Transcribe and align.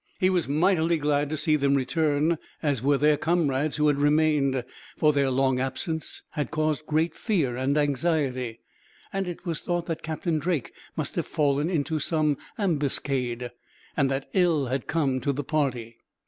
He 0.19 0.31
was 0.31 0.49
mightily 0.49 0.97
glad 0.97 1.29
to 1.29 1.37
see 1.37 1.55
them 1.55 1.75
return, 1.75 2.39
as 2.63 2.81
were 2.81 2.97
their 2.97 3.17
comrades 3.17 3.75
who 3.75 3.85
had 3.85 3.97
remained; 3.99 4.65
for 4.97 5.13
their 5.13 5.29
long 5.29 5.59
absence 5.59 6.23
had 6.31 6.49
caused 6.49 6.87
great 6.87 7.13
fear 7.13 7.55
and 7.55 7.77
anxiety, 7.77 8.61
as 9.13 9.27
it 9.27 9.45
was 9.45 9.59
thought 9.61 9.85
that 9.85 10.01
Captain 10.01 10.39
Drake 10.39 10.73
must 10.95 11.13
have 11.17 11.27
fallen 11.27 11.69
into 11.69 11.99
some 11.99 12.39
ambuscade, 12.57 13.51
and 13.95 14.09
that 14.09 14.27
ill 14.33 14.65
had 14.65 14.87
come 14.87 15.21
to 15.21 15.31
the 15.31 15.43
party. 15.43 15.99